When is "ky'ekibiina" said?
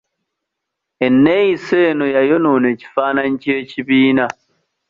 3.43-4.25